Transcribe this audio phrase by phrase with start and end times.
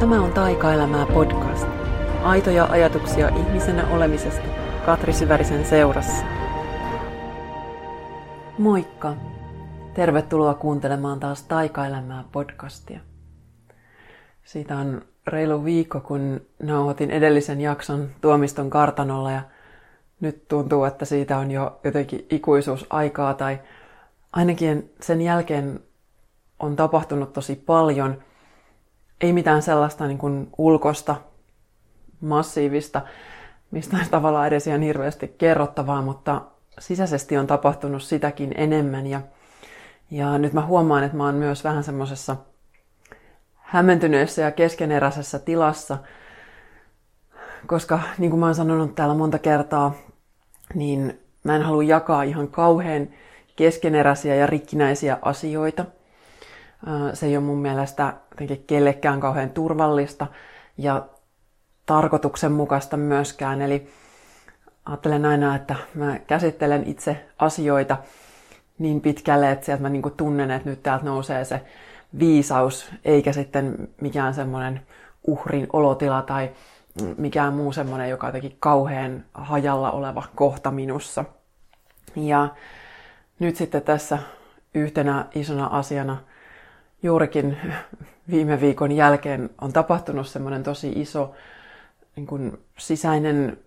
[0.00, 1.66] Tämä on Taikaelämää podcast.
[2.22, 4.42] Aitoja ajatuksia ihmisenä olemisesta
[4.86, 6.24] Katri Syvärisen seurassa.
[8.58, 9.16] Moikka!
[9.94, 13.00] Tervetuloa kuuntelemaan taas Taikaelämää podcastia.
[14.44, 19.42] Siitä on reilu viikko, kun nauhoitin edellisen jakson Tuomiston kartanolla ja
[20.20, 23.60] nyt tuntuu, että siitä on jo jotenkin ikuisuusaikaa tai
[24.32, 25.80] ainakin sen jälkeen
[26.60, 28.16] on tapahtunut tosi paljon–
[29.20, 31.16] ei mitään sellaista niin kuin ulkosta,
[32.20, 33.00] massiivista,
[33.70, 36.42] mistä olisi tavallaan edes ihan hirveästi kerrottavaa, mutta
[36.78, 39.06] sisäisesti on tapahtunut sitäkin enemmän.
[39.06, 39.20] Ja,
[40.10, 42.36] ja nyt mä huomaan, että mä oon myös vähän semmoisessa
[43.54, 45.98] hämmentyneessä ja keskeneräisessä tilassa,
[47.66, 49.94] koska niin kuin mä oon sanonut täällä monta kertaa,
[50.74, 53.08] niin mä en halua jakaa ihan kauhean
[53.56, 55.84] keskeneräisiä ja rikkinäisiä asioita–
[57.14, 58.14] se ei ole mun mielestä
[58.66, 60.26] kellekään kauhean turvallista
[60.78, 61.06] ja
[61.86, 63.62] tarkoituksenmukaista myöskään.
[63.62, 63.88] Eli
[64.84, 67.96] ajattelen aina, että mä käsittelen itse asioita
[68.78, 71.60] niin pitkälle, että sieltä mä niin tunnen, että nyt täältä nousee se
[72.18, 74.80] viisaus, eikä sitten mikään semmoinen
[75.26, 76.50] uhrin olotila tai
[77.16, 81.24] mikään muu semmoinen, joka on jotenkin kauhean hajalla oleva kohta minussa.
[82.16, 82.48] Ja
[83.38, 84.18] nyt sitten tässä
[84.74, 86.16] yhtenä isona asiana
[87.02, 87.56] juurikin
[88.30, 91.34] viime viikon jälkeen on tapahtunut semmoinen tosi iso
[92.16, 93.58] niin kuin sisäinen,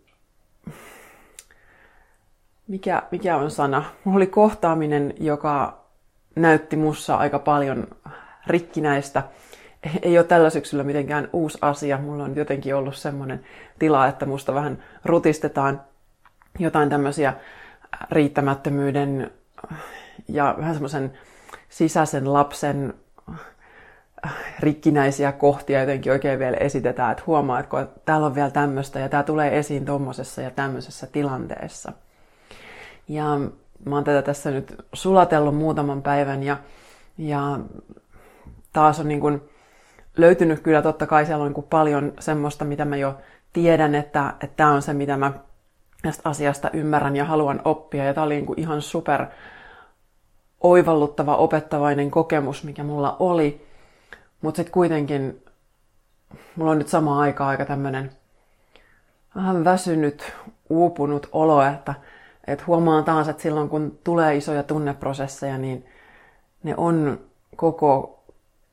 [2.68, 3.84] mikä, mikä on sana?
[4.04, 5.84] Mulla oli kohtaaminen, joka
[6.36, 7.88] näytti mussa aika paljon
[8.48, 9.24] rikkinäistä.
[10.02, 11.98] Ei ole tällä syksyllä mitenkään uusi asia.
[11.98, 13.46] Mulla on jotenkin ollut semmoinen
[13.80, 15.82] tila, että musta vähän rutistetaan
[16.60, 17.34] jotain tämmöisiä
[18.12, 19.32] riittämättömyyden
[20.28, 21.14] ja vähän semmoisen
[21.70, 22.94] sisäisen lapsen
[24.60, 29.24] rikkinäisiä kohtia jotenkin oikein vielä esitetään, että huomaa, että täällä on vielä tämmöistä ja tämä
[29.24, 31.92] tulee esiin tuommoisessa ja tämmöisessä tilanteessa.
[33.08, 33.24] Ja
[33.86, 36.58] mä oon tätä tässä nyt sulatellut muutaman päivän ja,
[37.18, 37.60] ja
[38.74, 39.42] taas on niin kuin
[40.18, 43.18] löytynyt kyllä totta kai siellä on niin kuin paljon semmoista, mitä mä jo
[43.54, 45.34] tiedän, että tämä on se, mitä mä
[46.02, 48.06] tästä asiasta ymmärrän ja haluan oppia.
[48.06, 49.26] Ja tämä oli niin kuin ihan super
[50.64, 53.68] oivalluttava, opettavainen kokemus, mikä mulla oli.
[54.42, 55.44] Mutta sitten kuitenkin
[56.56, 58.12] mulla on nyt sama aika aika tämmöinen
[59.36, 60.34] vähän väsynyt,
[60.70, 61.94] uupunut olo, että,
[62.48, 65.86] että huomaan taas, että silloin kun tulee isoja tunneprosesseja, niin
[66.64, 67.20] ne on
[67.56, 68.20] koko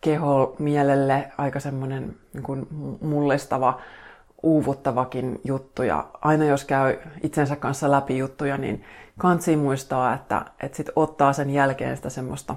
[0.00, 2.68] keho mielelle aika semmoinen niin
[3.00, 3.80] mullistava,
[4.42, 5.82] uuvuttavakin juttu.
[5.82, 8.84] Ja aina jos käy itsensä kanssa läpi juttuja, niin
[9.18, 12.56] kansi muistaa, että, että sit ottaa sen jälkeen sitä semmoista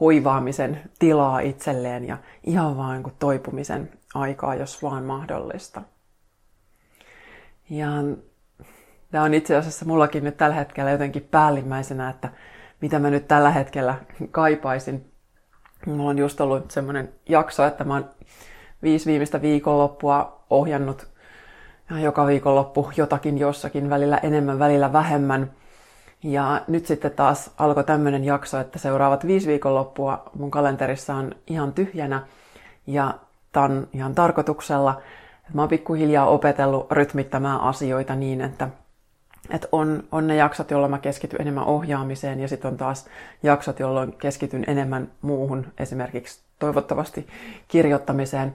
[0.00, 5.82] hoivaamisen tilaa itselleen ja ihan vaan niin toipumisen aikaa, jos vaan mahdollista.
[7.70, 7.88] Ja
[9.10, 12.28] tämä on itse asiassa mullakin nyt tällä hetkellä jotenkin päällimmäisenä, että
[12.80, 13.94] mitä mä nyt tällä hetkellä
[14.30, 15.10] kaipaisin.
[15.86, 18.10] Mulla on just ollut semmoinen jakso, että mä oon
[18.82, 21.06] viisi viimeistä viikonloppua ohjannut.
[22.00, 25.50] Joka viikonloppu jotakin jossakin, välillä enemmän, välillä vähemmän–
[26.24, 31.72] ja nyt sitten taas alkoi tämmöinen jakso, että seuraavat viisi viikonloppua mun kalenterissa on ihan
[31.72, 32.22] tyhjänä.
[32.86, 33.14] Ja
[33.52, 35.00] tämän ihan tarkoituksella,
[35.40, 38.68] että mä oon pikkuhiljaa opetellut rytmittämään asioita niin, että,
[39.50, 43.06] että on, on ne jaksot, jolloin mä keskityn enemmän ohjaamiseen ja sitten on taas
[43.42, 47.26] jaksot, jolloin keskityn enemmän muuhun, esimerkiksi toivottavasti
[47.68, 48.54] kirjoittamiseen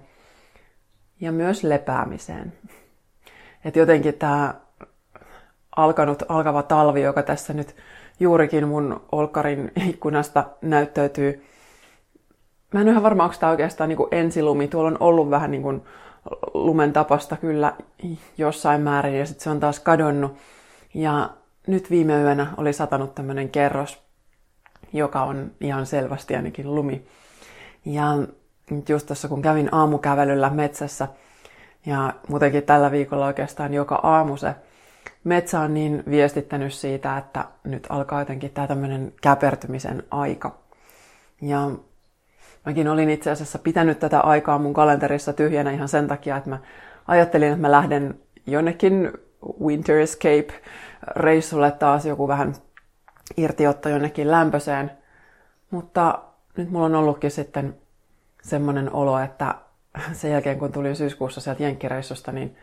[1.19, 2.53] ja myös lepäämiseen.
[3.66, 4.53] Että jotenkin tämä
[5.75, 7.75] alkanut, alkava talvi, joka tässä nyt
[8.19, 11.46] juurikin mun olkarin ikkunasta näyttäytyy.
[12.74, 14.68] Mä en ole ihan varma, onko tämä oikeastaan niin kuin ensilumi.
[14.68, 15.81] Tuolla on ollut vähän niin kuin
[16.53, 17.74] lumen tapasta kyllä
[18.38, 20.38] jossain määrin ja sitten se on taas kadonnut.
[20.94, 21.30] Ja
[21.68, 24.03] nyt viime yönä oli satanut tämmöinen kerros,
[24.94, 27.07] joka on ihan selvästi ainakin lumi.
[27.86, 28.06] Ja
[28.90, 31.07] just tuossa kun kävin aamukävelyllä metsässä
[31.86, 34.56] ja muutenkin tällä viikolla oikeastaan joka aamu se
[35.24, 40.57] metsä on niin viestittänyt siitä, että nyt alkaa jotenkin tämä tämmöinen käpertymisen aika.
[41.42, 41.71] Ja
[42.66, 46.60] mäkin olin itse asiassa pitänyt tätä aikaa mun kalenterissa tyhjänä ihan sen takia, että mä
[47.07, 49.12] ajattelin, että mä lähden jonnekin
[49.62, 50.54] Winter Escape
[51.16, 52.54] reissulle taas joku vähän
[53.38, 54.92] irtiotto jonnekin lämpöiseen.
[55.71, 56.19] Mutta
[56.57, 57.77] nyt mulla on ollutkin sitten
[58.41, 59.56] semmoinen olo, että
[60.12, 62.56] sen jälkeen kun tulin syyskuussa sieltä jenkkireissusta, niin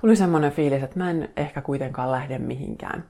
[0.00, 3.04] tuli semmoinen fiilis, että mä en ehkä kuitenkaan lähde mihinkään.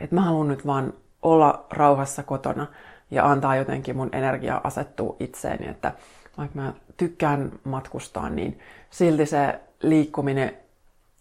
[0.00, 2.66] Että mä haluan nyt vaan olla rauhassa kotona
[3.10, 5.92] ja antaa jotenkin mun energiaa asettua itseeni, että
[6.38, 8.58] vaikka mä tykkään matkustaa, niin
[8.90, 10.56] silti se liikkuminen,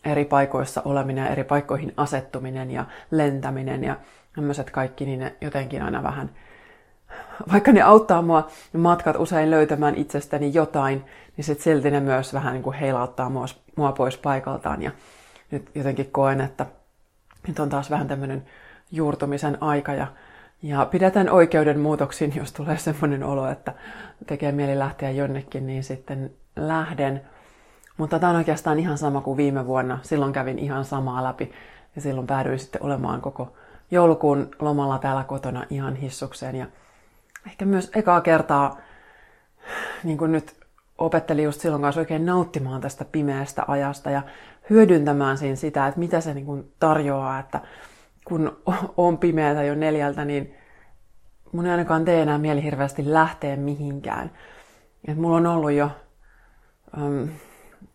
[0.06, 3.98] eri paikoissa oleminen, eri paikkoihin asettuminen ja lentäminen ja
[4.36, 6.30] tämmöiset kaikki, niin ne jotenkin aina vähän,
[7.52, 11.06] vaikka ne auttaa mua ne matkat usein löytämään itsestäni jotain,
[11.38, 14.82] niin sitten silti ne myös vähän niin kuin heilauttaa mua, mua pois paikaltaan.
[14.82, 14.92] Ja
[15.52, 16.66] nyt jotenkin koen, että
[17.48, 18.46] nyt on taas vähän tämmöinen
[18.92, 20.08] juurtumisen aika ja,
[20.64, 23.74] ja pidetään oikeuden muutoksiin, jos tulee semmoinen olo, että
[24.28, 27.22] tekee mieli lähteä jonnekin, niin sitten lähden.
[27.98, 30.00] Mutta tämä on oikeastaan ihan sama kuin viime vuonna.
[30.02, 31.52] Silloin kävin ihan samaa läpi
[31.96, 33.54] ja silloin päädyin sitten olemaan koko
[33.92, 36.56] joulukuun lomalla täällä kotona ihan hissukseen.
[36.56, 36.66] Ja
[37.48, 38.78] ehkä myös ekaa kertaa,
[40.04, 40.56] niin kuin nyt
[40.98, 44.22] opettelin just silloin kanssa oikein nauttimaan tästä pimeästä ajasta ja
[44.70, 47.62] hyödyntämään siinä sitä, että mitä se niin kuin tarjoaa, että
[48.26, 48.62] kun
[48.98, 50.56] on pimeätä jo neljältä, niin
[51.52, 54.32] mun ei ainakaan tee enää mieli hirveästi lähteä mihinkään.
[55.08, 55.92] Et mulla on ollut jo
[56.98, 57.30] um,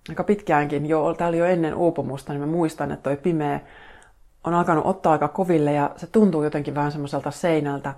[0.09, 3.61] aika pitkäänkin, jo, tää oli jo ennen uupumusta, niin mä muistan, että toi pimeä
[4.45, 7.95] on alkanut ottaa aika koville ja se tuntuu jotenkin vähän semmoiselta seinältä,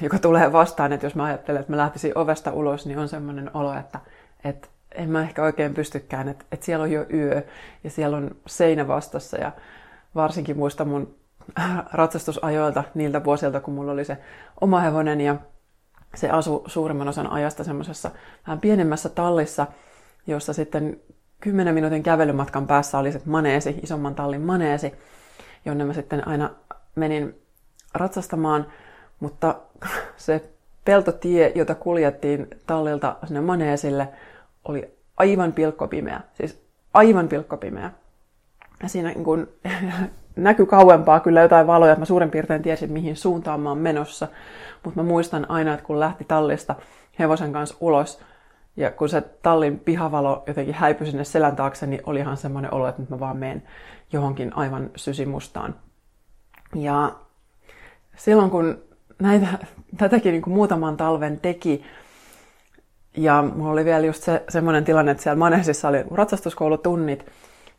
[0.00, 3.50] joka tulee vastaan, että jos mä ajattelen, että mä lähtisin ovesta ulos, niin on semmoinen
[3.54, 4.00] olo, että,
[4.44, 7.42] että en mä ehkä oikein pystykään, että, että siellä on jo yö
[7.84, 9.52] ja siellä on seinä vastassa ja
[10.14, 11.14] varsinkin muista mun
[11.92, 14.18] ratsastusajoilta niiltä vuosilta, kun mulla oli se
[14.60, 15.36] oma hevonen ja
[16.14, 18.10] se asu suurimman osan ajasta semmoisessa
[18.46, 19.66] vähän pienemmässä tallissa,
[20.26, 21.00] jossa sitten
[21.40, 24.94] 10 minuutin kävelymatkan päässä oli se maneesi, isomman tallin maneesi,
[25.64, 26.50] jonne mä sitten aina
[26.94, 27.34] menin
[27.94, 28.66] ratsastamaan,
[29.22, 29.54] mutta
[30.16, 30.50] se
[30.84, 34.08] peltotie, jota kuljettiin tallilta sinne maneesille,
[34.64, 36.20] oli aivan pilkkopimeä.
[36.34, 36.62] Siis
[36.94, 37.90] aivan pilkkopimeä.
[38.82, 39.48] Ja siinä niin kun,
[40.36, 44.28] näkyi kauempaa kyllä jotain valoja, että mä suurin piirtein tiesin, mihin suuntaan mä oon menossa.
[44.84, 46.74] Mutta mä muistan aina, että kun lähti tallista
[47.18, 48.20] hevosen kanssa ulos,
[48.76, 53.02] ja kun se tallin pihavalo jotenkin häipyi sinne selän taakse, niin olihan semmoinen olo, että
[53.02, 53.62] nyt mä vaan menen
[54.12, 55.74] johonkin aivan sysimustaan.
[56.74, 57.12] Ja
[58.16, 58.91] silloin kun
[59.22, 59.46] näitä,
[59.98, 61.84] tätäkin niin kuin muutaman talven teki,
[63.16, 67.26] ja mulla oli vielä just se, semmoinen tilanne, että siellä Manesissa oli ratsastuskoulutunnit,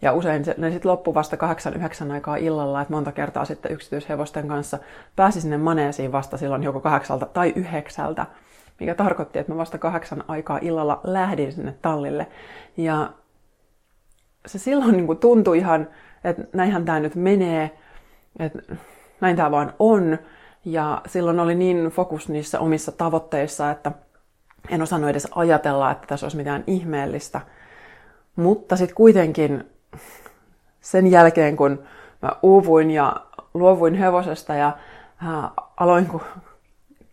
[0.02, 3.72] ja usein se, ne sitten loppu vasta kahdeksan, yhdeksän aikaa illalla, että monta kertaa sitten
[3.72, 4.80] yksityishevosten kanssa
[5.16, 8.26] pääsi sinne maneesiin vasta silloin joko kahdeksalta tai yhdeksältä,
[8.80, 12.28] mikä tarkoitti, että mä vasta kahdeksan aikaa illalla lähdin sinne tallille.
[12.78, 13.10] Ja
[14.46, 15.88] se silloin niin kuin tuntui ihan,
[16.24, 17.72] että näinhän tämä nyt menee,
[18.40, 18.60] että
[19.22, 20.18] näin tämä vaan on.
[20.66, 23.92] Ja silloin oli niin fokus niissä omissa tavoitteissa, että
[24.70, 27.42] en osannut edes ajatella, että tässä olisi mitään ihmeellistä.
[28.36, 29.72] Mutta sitten kuitenkin
[30.82, 31.84] sen jälkeen, kun
[32.22, 33.16] mä uuvuin ja
[33.54, 34.68] luovuin hevosesta ja
[35.24, 36.10] äh, aloin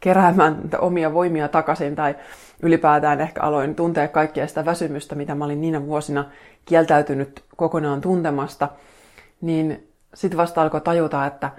[0.01, 2.17] keräämään omia voimia takaisin tai
[2.63, 6.25] ylipäätään ehkä aloin tuntea kaikkia sitä väsymystä, mitä mä olin niinä vuosina
[6.65, 8.69] kieltäytynyt kokonaan tuntemasta,
[9.41, 11.51] niin sitten vasta alkoi tajuta, että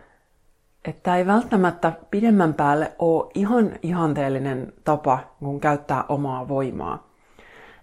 [0.86, 7.12] että ei välttämättä pidemmän päälle ole ihan ihanteellinen tapa, kun käyttää omaa voimaa.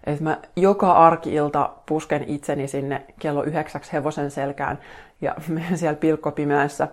[0.03, 4.79] Et mä joka arkiilta pusken itseni sinne kello yhdeksäksi hevosen selkään
[5.21, 6.87] ja menen siellä pilkkopimeässä.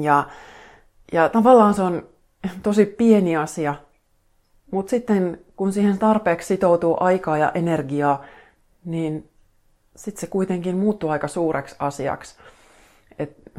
[0.00, 0.24] Ja,
[1.12, 2.08] ja tavallaan se on
[2.62, 3.74] tosi pieni asia,
[4.70, 8.24] mutta sitten kun siihen tarpeeksi sitoutuu aikaa ja energiaa,
[8.84, 9.30] niin
[9.96, 12.36] sitten se kuitenkin muuttuu aika suureksi asiaksi.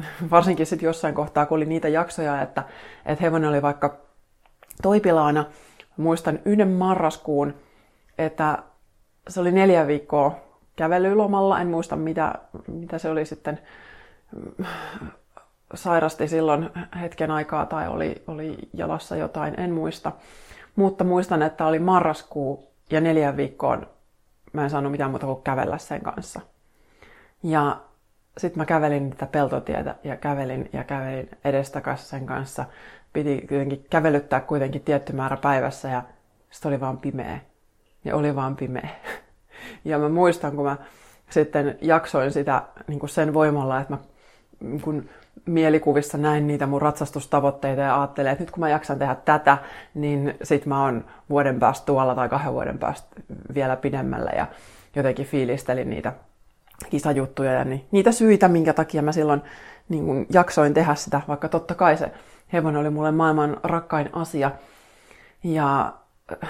[0.30, 2.64] Varsinkin sitten jossain kohtaa, kun oli niitä jaksoja, että,
[3.06, 3.96] että hevonen oli vaikka
[4.82, 5.44] toipilaana.
[5.96, 7.54] Muistan yhden marraskuun,
[8.18, 8.58] että
[9.28, 10.36] se oli neljä viikkoa
[10.76, 11.60] kävelylomalla.
[11.60, 12.34] En muista, mitä,
[12.66, 13.58] mitä se oli sitten
[15.74, 20.12] sairasti silloin hetken aikaa tai oli, oli jalassa jotain, en muista.
[20.76, 23.86] Mutta muistan, että oli marraskuu ja neljän viikkoon
[24.52, 26.40] mä en saanut mitään muuta kuin kävellä sen kanssa.
[27.42, 27.80] Ja
[28.38, 32.64] sitten mä kävelin tätä peltotietä ja kävelin ja kävelin edestakaisin sen kanssa.
[33.12, 36.02] Piti kuitenkin kävelyttää kuitenkin tietty määrä päivässä ja
[36.50, 37.40] sitten oli vaan pimeä.
[38.04, 38.88] Ja oli vaan pimeä.
[39.84, 40.76] Ja mä muistan, kun mä
[41.30, 43.98] sitten jaksoin sitä niin kuin sen voimalla, että mä
[44.60, 45.10] niin kuin
[45.46, 49.58] mielikuvissa näin niitä mun ratsastustavoitteita ja ajattelin, että nyt kun mä jaksan tehdä tätä,
[49.94, 53.08] niin sit mä oon vuoden päästä tuolla tai kahden vuoden päästä
[53.54, 54.46] vielä pidemmällä ja
[54.96, 56.12] jotenkin fiilistelin niitä
[56.90, 59.42] kisajuttuja ja niin, niitä syitä, minkä takia mä silloin
[59.88, 62.12] niin kun jaksoin tehdä sitä, vaikka totta kai se
[62.52, 64.50] hevonen oli mulle maailman rakkain asia.
[65.44, 65.92] Ja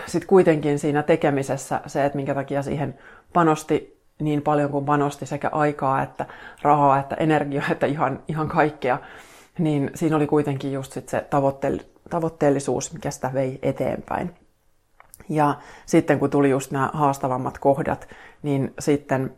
[0.07, 2.99] sitten kuitenkin siinä tekemisessä se, että minkä takia siihen
[3.33, 6.27] panosti niin paljon kuin panosti sekä aikaa, että
[6.63, 8.99] rahaa, että energiaa, että ihan, ihan kaikkea,
[9.59, 14.35] niin siinä oli kuitenkin just sit se tavoitteel- tavoitteellisuus, mikä sitä vei eteenpäin.
[15.29, 15.55] Ja
[15.87, 18.09] sitten kun tuli just nämä haastavammat kohdat,
[18.43, 19.37] niin sitten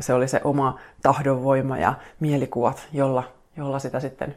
[0.00, 4.34] se oli se oma tahdonvoima ja mielikuvat, jolla, jolla sitä sitten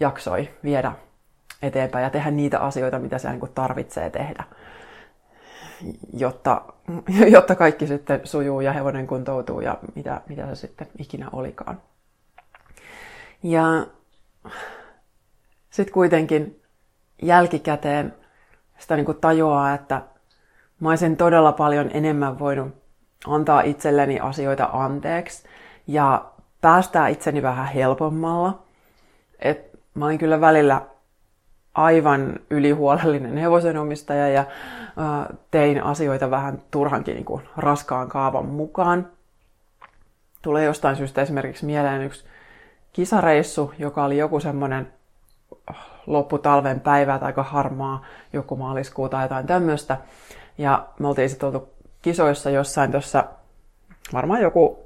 [0.00, 0.92] jaksoi viedä
[1.62, 4.44] eteenpäin ja tehdä niitä asioita, mitä se niin tarvitsee tehdä,
[6.12, 6.62] jotta,
[7.34, 11.80] jotta kaikki sitten sujuu ja hevonen kuntoutuu ja mitä, mitä se sitten ikinä olikaan.
[13.42, 13.86] Ja
[15.70, 16.62] sitten kuitenkin
[17.22, 18.14] jälkikäteen
[18.78, 20.02] sitä niin tajuaa, että
[20.80, 22.79] mä olisin todella paljon enemmän voinut
[23.26, 25.48] antaa itselleni asioita anteeksi
[25.86, 26.24] ja
[26.60, 28.58] päästää itseni vähän helpommalla.
[29.38, 30.82] Et mä olin kyllä välillä
[31.74, 34.44] aivan ylihuolellinen hevosenomistaja ja
[35.50, 39.08] tein asioita vähän turhankin niin kuin raskaan kaavan mukaan.
[40.42, 42.24] Tulee jostain syystä esimerkiksi mieleen yksi
[42.92, 44.92] kisareissu, joka oli joku semmoinen
[46.06, 49.96] lopputalven päivä tai aika harmaa, joku maaliskuu tai jotain tämmöistä.
[50.58, 51.68] Ja me oltiin sitten oltu
[52.02, 53.24] kisoissa jossain tuossa,
[54.12, 54.78] varmaan joku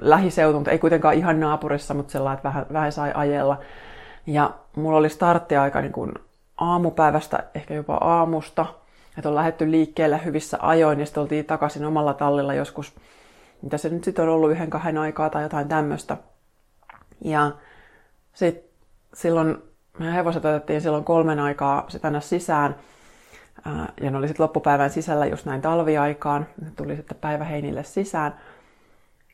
[0.00, 3.58] lähiseutu, mutta ei kuitenkaan ihan naapurissa, mutta sellainen, että vähän, vähän sai ajella.
[4.26, 6.12] Ja mulla oli starttiaika niin kuin
[6.56, 8.66] aamupäivästä, ehkä jopa aamusta.
[9.18, 12.94] Että on lähetty liikkeelle hyvissä ajoin ja sitten oltiin takaisin omalla tallilla joskus,
[13.62, 16.16] mitä se nyt sitten on ollut yhden kahden aikaa tai jotain tämmöistä.
[17.24, 17.50] Ja
[18.32, 18.70] sitten
[19.14, 19.58] silloin
[19.98, 22.76] meidän hevoset otettiin silloin kolmen aikaa tänne sisään.
[24.00, 26.46] Ja ne oli sitten loppupäivän sisällä just näin talviaikaan.
[26.64, 28.34] Ne tuli sitten päiväheinille sisään.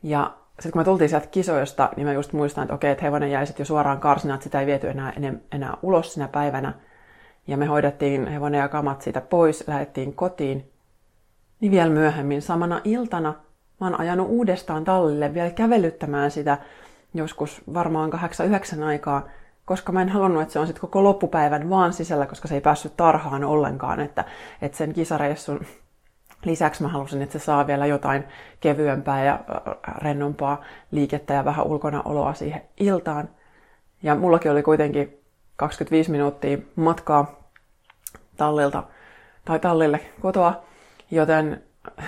[0.02, 3.30] Ja sitten kun me tultiin sieltä kisoista, niin mä just muistan, että okei, että hevonen
[3.30, 5.12] jäi sitten jo suoraan karsinaan, että sitä ei viety enää,
[5.52, 6.74] enää ulos sinä päivänä.
[7.46, 10.70] Ja me hoidettiin hevonen ja kamat siitä pois, lähdettiin kotiin.
[11.60, 13.34] Niin vielä myöhemmin, samana iltana,
[13.80, 16.58] mä oon ajanut uudestaan tallille vielä kävelyttämään sitä
[17.14, 18.12] joskus varmaan
[18.80, 19.28] 8-9 aikaa,
[19.66, 22.60] koska mä en halunnut, että se on sitten koko loppupäivän vaan sisällä, koska se ei
[22.60, 24.24] päässyt tarhaan ollenkaan, että,
[24.62, 25.60] että sen kisareissun
[26.44, 28.24] lisäksi mä halusin, että se saa vielä jotain
[28.60, 29.40] kevyempää ja
[30.02, 33.28] rennompaa liikettä ja vähän ulkona oloa siihen iltaan.
[34.02, 35.22] Ja mullakin oli kuitenkin
[35.56, 37.50] 25 minuuttia matkaa
[38.36, 38.82] tallilta
[39.44, 40.64] tai tallille kotoa,
[41.10, 41.62] joten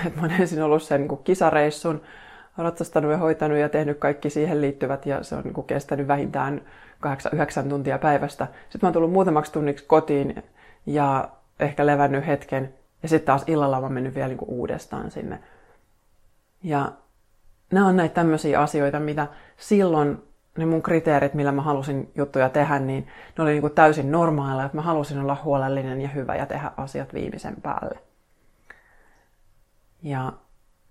[0.06, 2.02] että mä olen ensin ollut sen niin kisareissun,
[2.58, 6.62] ratsastanut ja hoitanut ja tehnyt kaikki siihen liittyvät ja se on niin kestänyt vähintään
[7.06, 8.44] 8-9 tuntia päivästä.
[8.44, 10.42] Sitten mä oon tullut muutamaksi tunniksi kotiin
[10.86, 11.28] ja
[11.60, 15.38] ehkä levännyt hetken ja sitten taas illalla mä mennyt vielä niin uudestaan sinne.
[16.62, 16.92] Ja
[17.72, 19.26] nämä on näitä tämmöisiä asioita, mitä
[19.56, 20.22] silloin
[20.58, 24.66] ne mun kriteerit, millä mä halusin juttuja tehdä, niin ne oli niin kuin täysin normaaleja,
[24.66, 27.98] että mä halusin olla huolellinen ja hyvä ja tehdä asiat viimeisen päälle.
[30.02, 30.32] Ja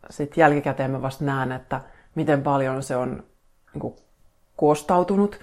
[0.10, 1.82] sitten jälkikäteen mä vasta näen, että
[2.16, 3.24] miten paljon se on
[3.74, 3.96] niin kuin
[4.56, 5.40] kostautunut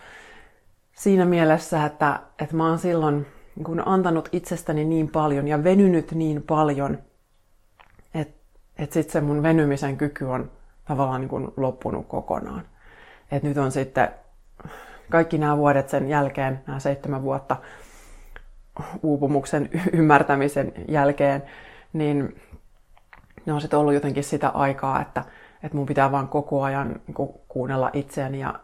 [0.94, 6.12] siinä mielessä, että, että mä oon silloin niin kuin antanut itsestäni niin paljon ja venynyt
[6.12, 6.98] niin paljon,
[8.14, 8.34] että,
[8.78, 10.50] että sitten se mun venymisen kyky on
[10.84, 12.64] tavallaan niin kuin loppunut kokonaan.
[13.30, 14.08] Et nyt on sitten
[15.10, 17.56] kaikki nämä vuodet sen jälkeen, nämä seitsemän vuotta
[19.02, 21.42] uupumuksen ymmärtämisen jälkeen,
[21.92, 22.40] niin
[23.46, 25.24] ne on sitten ollut jotenkin sitä aikaa, että,
[25.62, 28.60] että mun pitää vaan koko ajan niin kuunnella itseäni ja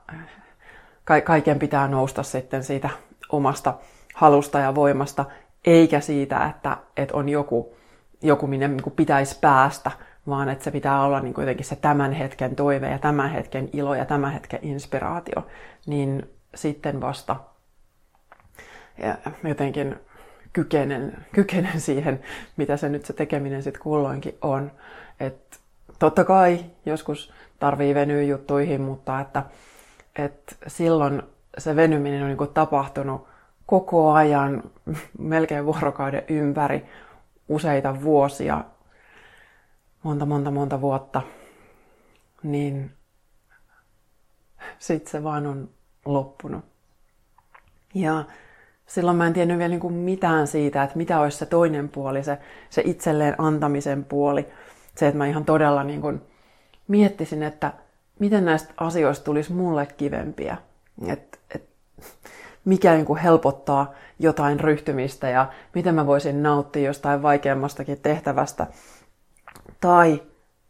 [1.25, 2.91] kaiken pitää nousta sitten siitä
[3.33, 3.75] omasta
[4.15, 5.25] halusta ja voimasta,
[5.65, 7.75] eikä siitä, että, että on joku,
[8.23, 9.91] joku minne niin pitäisi päästä,
[10.29, 13.95] vaan että se pitää olla niin jotenkin se tämän hetken toive ja tämän hetken ilo
[13.95, 15.47] ja tämän hetken inspiraatio,
[15.87, 17.37] niin sitten vasta
[18.99, 19.97] ja jotenkin
[20.53, 22.21] kykenen, kykenen siihen,
[22.57, 24.73] mitä se nyt se tekeminen sitten kulloinkin on.
[25.21, 25.61] Et
[25.99, 29.43] totta kai joskus tarvii venyä juttuihin, mutta että,
[30.25, 31.23] että silloin
[31.59, 33.29] se venyminen on niin kuin tapahtunut
[33.67, 34.63] koko ajan,
[35.19, 36.87] melkein vuorokauden ympäri,
[37.49, 38.65] useita vuosia,
[40.03, 41.23] monta, monta, monta vuotta,
[42.43, 42.93] niin
[44.79, 45.69] sitten se vaan on
[46.05, 46.65] loppunut.
[47.95, 48.25] Ja
[48.87, 52.25] silloin mä en tiennyt vielä niin kuin mitään siitä, että mitä olisi se toinen puoli,
[52.25, 52.39] se,
[52.71, 54.47] se itselleen antamisen puoli.
[54.95, 56.23] Se, että mä ihan todella niin kuin
[56.89, 57.73] miettisin, että
[58.21, 60.57] miten näistä asioista tulisi mulle kivempiä.
[61.07, 61.69] Et, et,
[62.65, 68.67] mikä niin kuin helpottaa jotain ryhtymistä ja miten mä voisin nauttia jostain vaikeammastakin tehtävästä.
[69.81, 70.23] Tai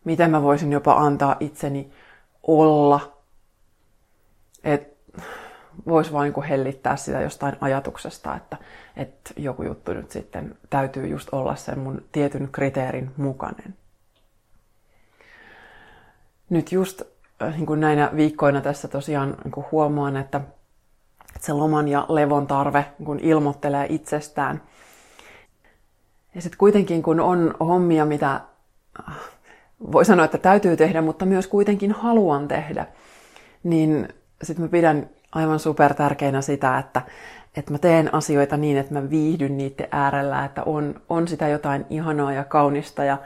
[0.04, 1.92] miten mä voisin jopa antaa itseni
[2.42, 3.16] olla.
[4.64, 5.22] Että
[5.88, 8.56] voisi vain niin hellittää sitä jostain ajatuksesta, että,
[8.96, 13.74] että joku juttu nyt sitten täytyy just olla sen mun tietyn kriteerin mukainen.
[16.50, 17.02] Nyt just
[17.40, 20.40] niin kuin näinä viikkoina tässä tosiaan niin kuin huomaan, että
[21.40, 24.62] se loman ja levon tarve niin kuin ilmoittelee itsestään.
[26.34, 28.40] Ja sitten kuitenkin, kun on hommia, mitä
[29.92, 32.86] voi sanoa, että täytyy tehdä, mutta myös kuitenkin haluan tehdä,
[33.62, 34.08] niin
[34.42, 37.02] sitten mä pidän aivan super tärkeänä sitä, että,
[37.56, 41.86] että mä teen asioita niin, että mä viihdyn niiden äärellä, että on, on sitä jotain
[41.90, 43.18] ihanaa ja kaunista ja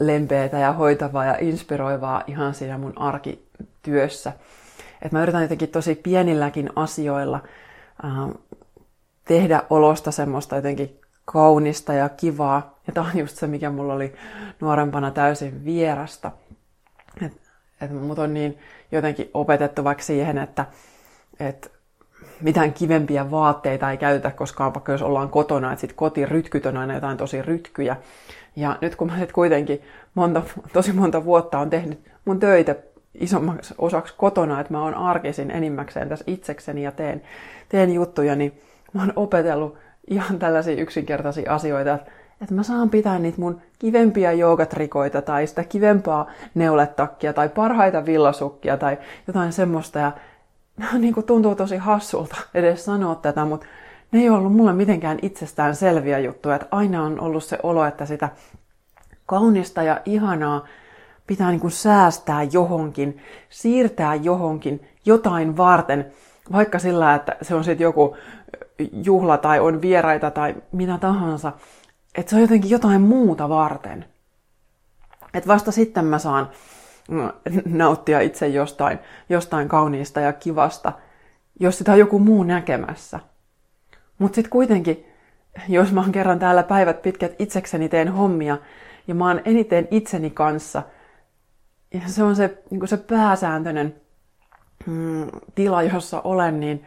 [0.00, 4.32] lempeätä ja hoitavaa ja inspiroivaa ihan siinä mun arkityössä.
[5.02, 7.42] Että mä yritän jotenkin tosi pienilläkin asioilla
[8.02, 8.28] ää,
[9.24, 12.78] tehdä olosta semmoista jotenkin kaunista ja kivaa.
[12.86, 14.14] Ja tämä on just se, mikä mulla oli
[14.60, 16.32] nuorempana täysin vierasta.
[17.22, 17.40] Että
[17.80, 18.58] et mut on niin
[18.92, 20.66] jotenkin opetettu vaikka siihen, että
[21.40, 21.72] et
[22.40, 26.94] mitään kivempiä vaatteita ei käytetä koskaan, vaikka jos ollaan kotona, että sitten kotirytkyt on aina
[26.94, 27.96] jotain tosi rytkyjä.
[28.56, 29.82] Ja nyt kun mä nyt kuitenkin
[30.14, 32.74] monta, tosi monta vuotta on tehnyt mun töitä
[33.14, 37.22] isommaksi osaksi kotona, että mä oon arkisin enimmäkseen tässä itsekseni ja teen,
[37.68, 38.60] teen juttuja, niin
[38.92, 39.78] mä oon opetellut
[40.10, 42.10] ihan tällaisia yksinkertaisia asioita, että,
[42.42, 48.76] että mä saan pitää niitä mun kivempiä joogatrikoita tai sitä kivempaa neuletakkia tai parhaita villasukkia
[48.76, 49.98] tai jotain semmoista.
[49.98, 50.12] Ja
[50.98, 53.66] niin kuin tuntuu tosi hassulta edes sanoa tätä, mutta
[54.12, 56.54] ne ei ollut mulle mitenkään itsestään selviä juttuja.
[56.54, 58.28] Että aina on ollut se olo, että sitä
[59.26, 60.66] kaunista ja ihanaa
[61.26, 63.18] pitää niin kuin säästää johonkin,
[63.50, 66.12] siirtää johonkin jotain varten,
[66.52, 68.16] vaikka sillä, että se on sitten joku
[69.04, 71.52] juhla tai on vieraita tai mitä tahansa,
[72.14, 74.04] että se on jotenkin jotain muuta varten.
[75.34, 76.50] Että vasta sitten mä saan
[77.64, 80.92] nauttia itse jostain, jostain kauniista ja kivasta,
[81.60, 83.20] jos sitä on joku muu näkemässä.
[84.18, 85.06] Mutta sitten kuitenkin,
[85.68, 88.58] jos mä oon kerran täällä päivät pitkät itsekseni teen hommia
[89.06, 90.82] ja mä oon eniten itseni kanssa,
[91.94, 93.94] ja se on se, niin se pääsääntöinen
[94.86, 96.86] mm, tila, jossa olen, niin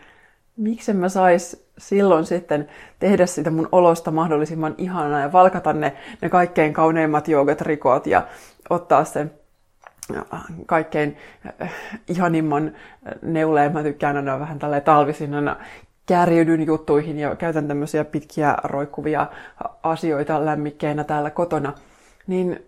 [0.58, 2.68] miksi mä sais silloin sitten
[3.00, 8.28] tehdä sitä mun olosta mahdollisimman ihanaa ja valkata ne, ne kaikkein kauneimmat joogatrikot ja
[8.70, 9.32] ottaa sen
[10.66, 11.18] kaikkein
[11.62, 11.74] äh,
[12.08, 12.72] ihanimman
[13.22, 13.74] neuleen.
[13.74, 15.58] Mä tykkään aina vähän tällä talvisin aina
[16.06, 19.28] kärjydyn juttuihin ja käytän tämmöisiä pitkiä roikkuvia
[19.84, 21.74] asioita lämmikkeinä täällä kotona.
[22.28, 22.66] Niin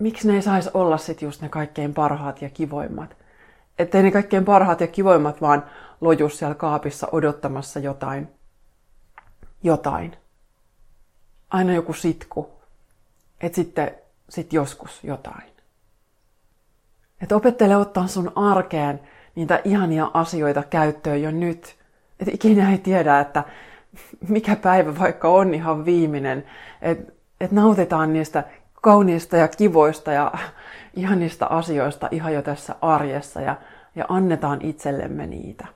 [0.00, 3.16] miksi ne ei saisi olla sitten just ne kaikkein parhaat ja kivoimmat?
[3.78, 5.64] Ettei ne kaikkein parhaat ja kivoimmat vaan
[6.00, 8.28] lojus siellä kaapissa odottamassa jotain.
[9.62, 10.16] Jotain.
[11.50, 12.50] Aina joku sitku.
[13.40, 13.94] Et sitten
[14.28, 15.51] sit joskus jotain.
[17.22, 19.00] Et opettele ottaa sun arkeen
[19.34, 21.76] niitä ihania asioita käyttöön jo nyt.
[22.20, 23.44] Et ikinä ei tiedä, että
[24.28, 26.44] mikä päivä vaikka on ihan viimeinen.
[26.82, 28.44] Että et nautitaan niistä
[28.82, 30.32] kauniista ja kivoista ja
[30.94, 33.56] ihanista asioista ihan jo tässä arjessa ja,
[33.94, 35.66] ja annetaan itsellemme niitä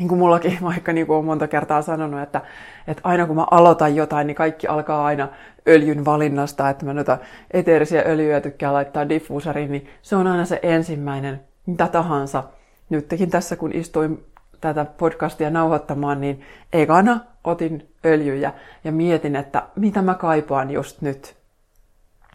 [0.00, 2.40] niin kuin mullakin vaikka niin kuin olen monta kertaa sanonut, että,
[2.88, 5.28] että aina kun mä aloitan jotain, niin kaikki alkaa aina
[5.68, 7.18] öljyn valinnasta, että mä noita
[7.50, 12.44] eteerisiä öljyjä tykkään laittaa diffuusariin, niin se on aina se ensimmäinen, mitä tahansa.
[12.90, 14.24] Nytkin tässä, kun istuin
[14.60, 18.52] tätä podcastia nauhoittamaan, niin ekana otin öljyjä
[18.84, 21.36] ja mietin, että mitä mä kaipaan just nyt.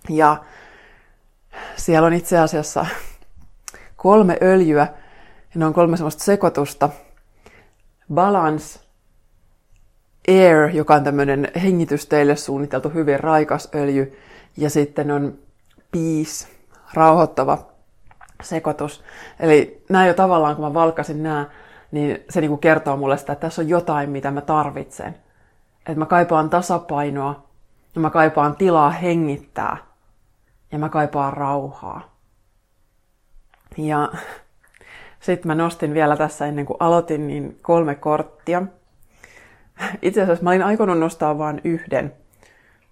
[0.10, 0.38] Ja
[1.76, 2.86] siellä on itse asiassa
[3.96, 4.88] kolme öljyä,
[5.54, 6.90] ja ne on kolme semmoista sekoitusta,
[8.14, 8.80] Balance
[10.28, 14.20] Air, joka on tämmöinen hengitysteille suunniteltu hyvin raikas öljy.
[14.58, 15.38] Ja sitten on
[15.92, 16.48] Peace,
[16.94, 17.68] rauhoittava
[18.44, 19.04] sekoitus.
[19.40, 21.46] Eli nämä jo tavallaan, kun mä valkasin nämä,
[21.92, 25.16] niin se niin kuin kertoo mulle sitä, että tässä on jotain, mitä mä tarvitsen.
[25.80, 27.46] Että mä kaipaan tasapainoa
[27.96, 29.78] ja mä kaipaan tilaa hengittää
[30.72, 32.16] ja mä kaipaan rauhaa.
[33.78, 34.10] Ja
[35.26, 38.64] sitten mä nostin vielä tässä ennen kuin aloitin niin kolme korttia.
[40.02, 42.14] Itse asiassa mä olin aikonut nostaa vain yhden.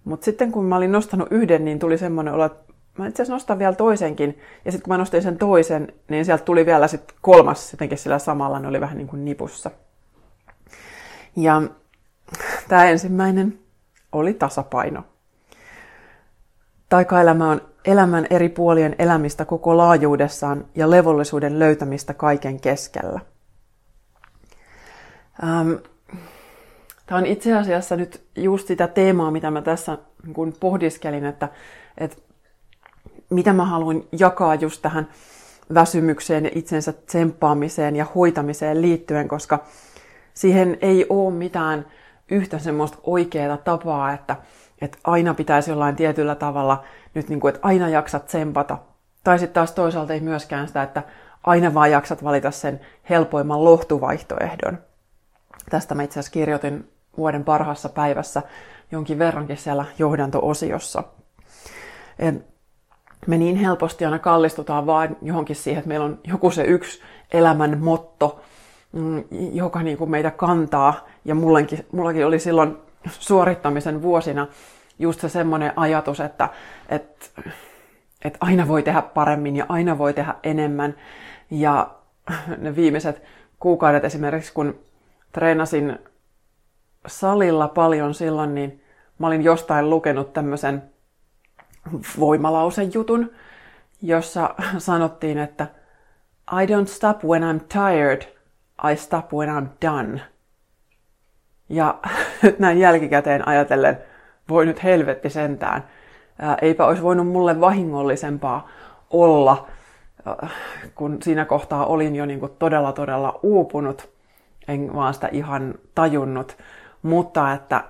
[0.04, 3.34] Mutta sitten kun mä olin nostanut yhden, niin tuli semmoinen olo, että mä itse asiassa
[3.34, 4.40] nostan vielä toisenkin.
[4.66, 8.20] Ja sitten kun mä nostin sen toisen, niin sieltä tuli vielä sitten kolmas jotenkin sillä
[8.20, 9.72] samalla, ne oli vähän niin kuin nipussa.
[11.36, 11.62] Ja
[12.68, 13.60] tämä ensimmäinen
[14.12, 15.04] oli tasapaino.
[16.90, 23.20] Taikaelämä on elämän eri puolien elämistä koko laajuudessaan ja levollisuuden löytämistä kaiken keskellä.
[25.44, 25.72] Ähm,
[27.06, 29.98] Tämä on itse asiassa nyt just sitä teemaa, mitä mä tässä
[30.34, 31.50] kun pohdiskelin, että,
[31.98, 32.18] että
[33.30, 35.08] mitä mä haluan jakaa just tähän
[35.74, 39.64] väsymykseen ja itsensä tsemppaamiseen ja hoitamiseen liittyen, koska
[40.34, 41.86] siihen ei ole mitään
[42.32, 44.36] yhtä semmoista oikeaa tapaa, että,
[44.82, 48.78] että aina pitäisi jollain tietyllä tavalla nyt niin kuin, että aina jaksat tsempata.
[49.24, 51.04] Tai sitten taas toisaalta ei myöskään sitä, että
[51.44, 54.78] aina vaan jaksat valita sen helpoimman lohtuvaihtoehdon.
[55.70, 58.42] Tästä mä itse asiassa kirjoitin vuoden parhaassa päivässä
[58.92, 61.04] jonkin verrankin siellä johdanto-osiossa.
[63.28, 67.80] Me niin helposti aina kallistutaan vaan johonkin siihen, että meillä on joku se yksi elämän
[67.80, 68.42] motto,
[68.92, 71.08] mm, joka niin kuin meitä kantaa.
[71.26, 72.78] Ja mullakin oli silloin
[73.10, 74.48] suorittamisen vuosina
[75.00, 76.50] just se semmoinen ajatus, että,
[76.90, 77.26] että,
[78.26, 80.96] että aina voi tehdä paremmin ja aina voi tehdä enemmän.
[81.52, 81.92] Ja
[82.58, 83.24] ne viimeiset
[83.60, 84.80] kuukaudet esimerkiksi, kun
[85.32, 86.00] treenasin
[87.08, 88.84] salilla paljon silloin, niin
[89.20, 90.84] mä olin jostain lukenut tämmöisen
[92.20, 93.32] voimalausen jutun,
[94.02, 95.68] jossa sanottiin, että
[96.52, 98.22] I don't stop when I'm tired,
[98.92, 100.22] I stop when I'm done.
[101.70, 102.00] Ja
[102.60, 103.98] näin jälkikäteen ajatellen,
[104.50, 105.84] voi nyt helvetti sentään.
[106.40, 108.68] Ää, eipä olisi voinut mulle vahingollisempaa
[109.10, 109.68] olla,
[110.96, 114.10] kun siinä kohtaa olin jo niin kuin todella todella uupunut,
[114.68, 116.58] en vaan sitä ihan tajunnut,
[117.02, 117.84] mutta että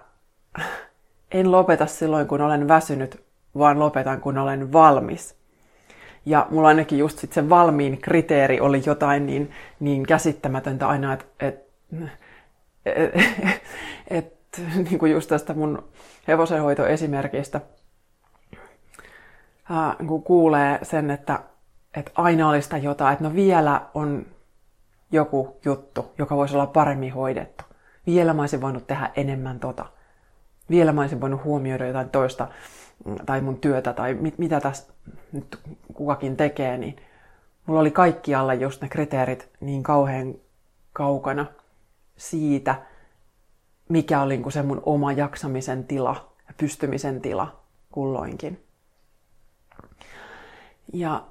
[1.32, 3.24] en lopeta silloin, kun olen väsynyt,
[3.58, 5.36] vaan lopetan, kun olen valmis.
[6.26, 11.26] Ja mulla ainakin just sit se valmiin kriteeri oli jotain niin, niin käsittämätöntä aina, että
[11.40, 11.64] et,
[12.86, 13.14] et,
[14.08, 14.34] et,
[14.90, 15.84] niin kuin just tästä mun
[16.28, 17.62] hevosenhoitoesimerkistä,
[19.70, 21.40] ää, kun kuulee sen, että,
[21.98, 24.26] että aina olisi sitä jotain, että no vielä on
[25.12, 27.64] joku juttu, joka voisi olla paremmin hoidettu.
[28.06, 29.86] Vielä mä olisin voinut tehdä enemmän tota.
[30.70, 32.48] Vielä mä olisin voinut huomioida jotain toista
[33.26, 34.94] tai mun työtä tai mit, mitä tässä
[35.32, 35.60] nyt
[35.94, 36.96] kukakin tekee, niin
[37.66, 40.36] mulla oli kaikkialla just ne kriteerit niin kauhean
[40.94, 41.46] kaukana
[42.18, 42.76] siitä,
[43.90, 47.60] mikä oli niin se mun oma jaksamisen tila ja pystymisen tila
[47.92, 48.64] kulloinkin.
[50.94, 51.24] Ja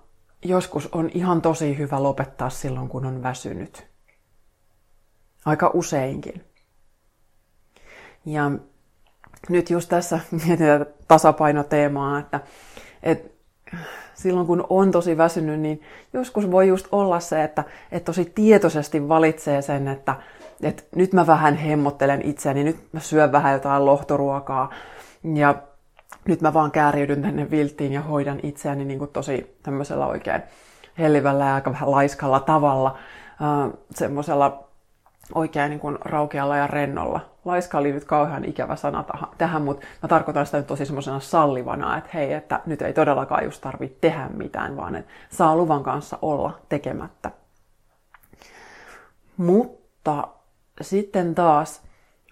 [0.45, 3.87] joskus on ihan tosi hyvä lopettaa silloin, kun on väsynyt.
[5.45, 6.45] Aika useinkin.
[8.25, 8.51] Ja
[9.49, 12.41] nyt just tässä mietitään tasapainoteemaa, että,
[13.03, 13.31] että
[14.15, 19.09] silloin kun on tosi väsynyt, niin joskus voi just olla se, että, että tosi tietoisesti
[19.09, 20.17] valitsee sen, että,
[20.63, 24.71] että nyt mä vähän hemmottelen itseäni, nyt mä syön vähän jotain lohtoruokaa
[25.35, 25.55] ja
[26.25, 30.43] nyt mä vaan kääriydyn tänne vilttiin ja hoidan itseäni niin kuin tosi tämmöisellä oikein
[30.99, 32.99] hellivällä ja aika vähän laiskalla tavalla,
[33.43, 34.69] äh, semmoisella
[35.35, 37.21] oikein niin kuin raukealla ja rennolla.
[37.45, 39.05] Laiska oli nyt kauhean ikävä sana
[39.39, 43.45] tähän, mutta mä tarkoitan sitä nyt tosi semmoisena sallivana, että hei, että nyt ei todellakaan
[43.45, 47.31] just tarvitse tehdä mitään, vaan että saa luvan kanssa olla tekemättä.
[49.37, 50.29] Mutta
[50.81, 51.83] sitten taas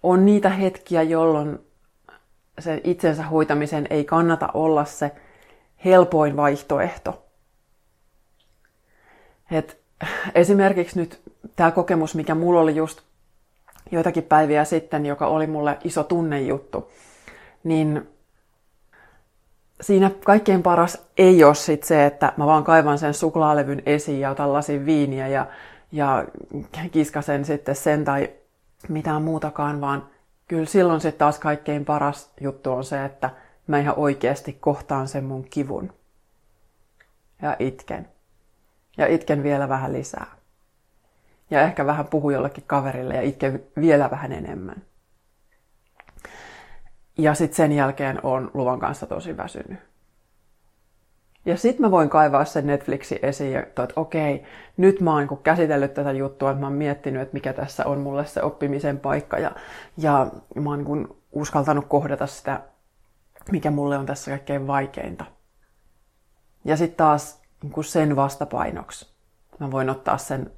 [0.03, 1.59] on niitä hetkiä, jolloin
[2.59, 5.12] sen itsensä hoitamisen ei kannata olla se
[5.85, 7.26] helpoin vaihtoehto.
[9.50, 9.81] Et
[10.35, 11.20] esimerkiksi nyt
[11.57, 13.00] tämä kokemus, mikä mulla oli just
[13.90, 16.90] joitakin päiviä sitten, joka oli mulle iso tunnejuttu,
[17.64, 18.09] niin
[19.81, 24.31] siinä kaikkein paras ei ole sit se, että mä vaan kaivan sen suklaalevyn esiin ja
[24.31, 25.46] otan lasin viiniä ja,
[25.92, 26.24] ja
[26.92, 28.31] kiskasen sitten sen tai
[28.88, 30.07] mitään muutakaan, vaan
[30.48, 33.31] kyllä silloin sitten taas kaikkein paras juttu on se, että
[33.66, 35.92] mä ihan oikeasti kohtaan sen mun kivun.
[37.42, 38.09] Ja itken.
[38.96, 40.26] Ja itken vielä vähän lisää.
[41.50, 44.83] Ja ehkä vähän puhu jollekin kaverille ja itken vielä vähän enemmän.
[47.18, 49.89] Ja sitten sen jälkeen on luvan kanssa tosi väsynyt.
[51.44, 54.44] Ja sitten mä voin kaivaa sen Netflixin esiin että okei,
[54.76, 58.00] nyt mä oon niinku käsitellyt tätä juttua, että mä oon miettinyt, että mikä tässä on
[58.00, 59.53] mulle se oppimisen paikka ja,
[59.96, 62.61] ja mä oon niin uskaltanut kohdata sitä,
[63.50, 65.24] mikä mulle on tässä kaikkein vaikeinta.
[66.64, 69.11] Ja sitten taas niin sen vastapainoksi
[69.59, 70.50] mä voin ottaa sen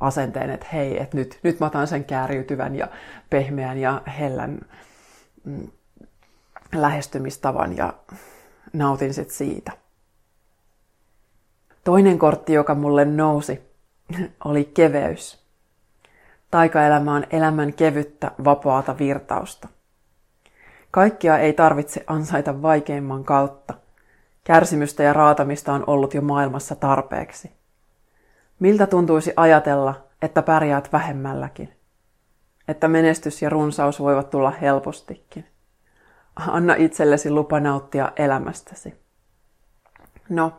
[0.00, 2.88] asenteen, että hei, että nyt, nyt mä otan sen kääriytyvän ja
[3.30, 4.60] pehmeän ja hellän
[5.44, 5.68] mm,
[6.74, 7.92] lähestymistavan ja
[8.72, 9.72] nautin sit siitä.
[11.84, 13.62] Toinen kortti, joka mulle nousi,
[14.44, 15.44] oli keveys.
[16.50, 19.68] Taikaelämä on elämän kevyttä, vapaata virtausta.
[20.90, 23.74] Kaikkia ei tarvitse ansaita vaikeimman kautta.
[24.44, 27.52] Kärsimystä ja raatamista on ollut jo maailmassa tarpeeksi.
[28.58, 31.74] Miltä tuntuisi ajatella, että pärjäät vähemmälläkin?
[32.68, 35.46] Että menestys ja runsaus voivat tulla helpostikin.
[36.36, 38.94] Anna itsellesi lupa nauttia elämästäsi.
[40.28, 40.52] No,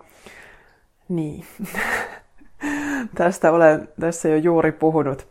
[1.09, 1.45] niin.
[3.15, 5.27] Tästä olen tässä jo juuri puhunut,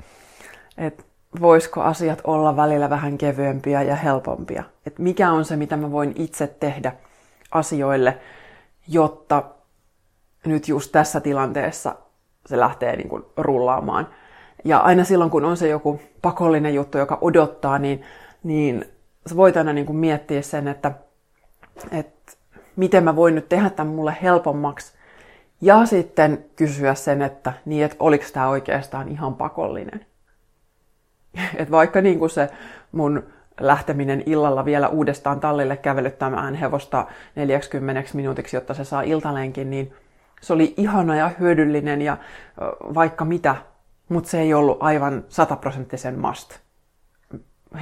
[0.78, 1.02] että
[1.40, 4.64] voisiko asiat olla välillä vähän kevyempiä ja helpompia.
[4.86, 6.92] Että mikä on se, mitä mä voin itse tehdä
[7.50, 8.18] asioille,
[8.88, 9.44] jotta
[10.46, 11.94] nyt just tässä tilanteessa
[12.46, 14.08] se lähtee niin kuin rullaamaan.
[14.64, 18.02] Ja aina silloin, kun on se joku pakollinen juttu, joka odottaa, niin,
[18.42, 18.84] niin
[19.26, 20.92] sä voit aina niin kuin miettiä sen, että,
[21.92, 22.32] että
[22.76, 24.97] miten mä voin nyt tehdä tämän mulle helpommaksi.
[25.60, 30.06] Ja sitten kysyä sen, että, niin, että oliko tämä oikeastaan ihan pakollinen.
[31.58, 32.50] että vaikka niin kuin se
[32.92, 33.22] mun
[33.60, 39.94] lähteminen illalla vielä uudestaan tallille kävelyttämään hevosta 40 minuutiksi, jotta se saa iltalenkin, niin
[40.40, 42.16] se oli ihana ja hyödyllinen ja
[42.94, 43.56] vaikka mitä,
[44.08, 46.58] mutta se ei ollut aivan sataprosenttisen must.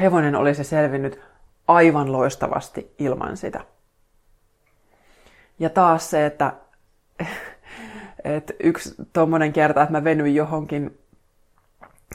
[0.00, 1.20] Hevonen olisi selvinnyt
[1.68, 3.60] aivan loistavasti ilman sitä.
[5.58, 6.52] Ja taas se, että,
[8.34, 10.98] että yksi tuommoinen kerta, että mä venyin johonkin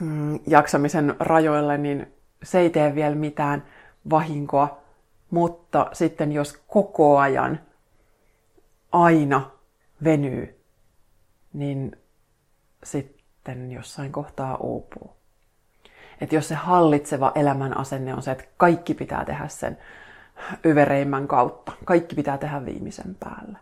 [0.02, 3.63] mm, jaksamisen rajoille, niin se ei tee vielä mitään
[4.10, 4.82] vahinkoa.
[5.30, 7.60] Mutta sitten jos koko ajan
[8.91, 9.52] aina
[10.04, 10.62] venyy,
[11.54, 11.97] niin
[12.84, 15.15] sitten jossain kohtaa uupuu.
[16.21, 19.78] Että jos se hallitseva elämän asenne on se, että kaikki pitää tehdä sen
[20.65, 23.58] yvereimmän kautta, kaikki pitää tehdä viimeisen päälle.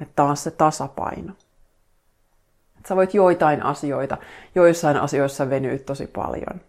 [0.00, 1.32] Että taas se tasapaino.
[2.76, 4.16] Että sä voit joitain asioita,
[4.54, 6.60] joissain asioissa venyä tosi paljon.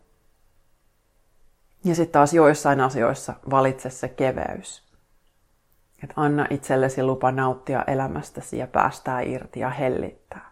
[1.83, 4.83] Ja sitten taas joissain asioissa valitse se keveys.
[6.03, 10.51] Että anna itsellesi lupa nauttia elämästäsi ja päästää irti ja hellittää.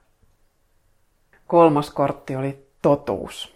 [1.47, 3.55] Kolmas kortti oli totuus.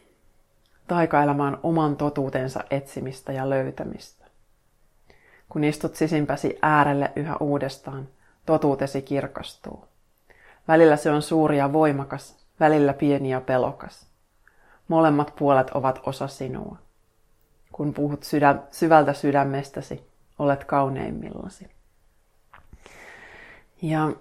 [0.88, 4.26] Taikaelämä on oman totuutensa etsimistä ja löytämistä.
[5.50, 8.08] Kun istut sisimpäsi äärelle yhä uudestaan,
[8.46, 9.86] totuutesi kirkastuu.
[10.68, 14.08] Välillä se on suuri ja voimakas, välillä pieni ja pelokas.
[14.88, 16.78] Molemmat puolet ovat osa sinua.
[17.72, 20.08] Kun puhut sydä, syvältä sydämestäsi,
[20.40, 21.70] olet kauneimmillasi.
[23.82, 24.12] Ja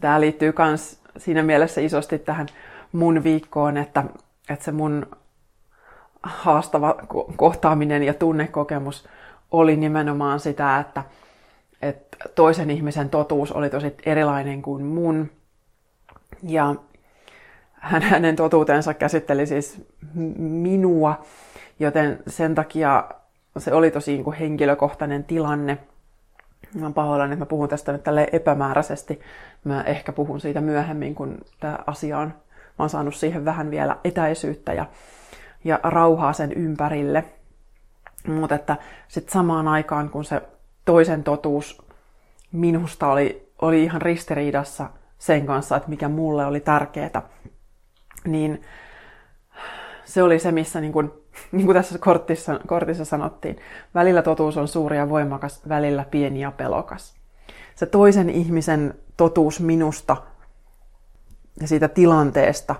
[0.00, 2.46] tämä liittyy myös siinä mielessä isosti tähän
[2.92, 4.04] mun viikkoon, että,
[4.48, 5.06] että se mun
[6.22, 6.94] haastava
[7.36, 9.08] kohtaaminen ja tunnekokemus
[9.50, 11.04] oli nimenomaan sitä, että,
[11.88, 15.30] että toisen ihmisen totuus oli tosi erilainen kuin mun.
[16.42, 16.74] Ja
[17.74, 19.86] hänen totuutensa käsitteli siis
[20.38, 21.24] minua,
[21.78, 23.04] joten sen takia
[23.58, 25.78] se oli tosi niin kuin henkilökohtainen tilanne.
[26.74, 29.20] Mä pahoillani, että mä puhun tästä nyt tälle epämääräisesti.
[29.64, 32.34] Mä ehkä puhun siitä myöhemmin, kun tämä asia on, mä
[32.78, 34.86] oon saanut siihen vähän vielä etäisyyttä ja,
[35.64, 37.24] ja rauhaa sen ympärille.
[38.28, 38.76] Mutta että
[39.08, 40.42] sitten samaan aikaan, kun se
[40.84, 41.82] toisen totuus
[42.52, 47.22] minusta oli, oli ihan ristiriidassa sen kanssa, että mikä mulle oli tärkeää,
[48.24, 48.62] niin
[50.04, 51.10] se oli se, missä niin kuin,
[51.52, 53.56] niin kuin tässä kortissa, kortissa sanottiin,
[53.94, 57.14] välillä totuus on suuri ja voimakas, välillä pieni ja pelokas.
[57.74, 60.16] Se toisen ihmisen totuus minusta
[61.60, 62.74] ja siitä tilanteesta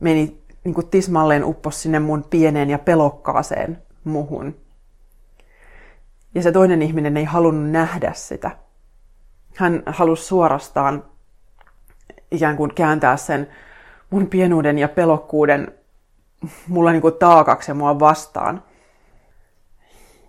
[0.00, 4.63] meni niin kuin tismalleen uppos sinne mun pieneen ja pelokkaaseen muhun.
[6.34, 8.50] Ja se toinen ihminen ei halunnut nähdä sitä.
[9.56, 11.04] Hän halusi suorastaan
[12.30, 13.48] ikään kuin kääntää sen
[14.10, 15.74] mun pienuuden ja pelokkuuden
[16.68, 18.62] mulla niin kuin taakaksi ja mua vastaan.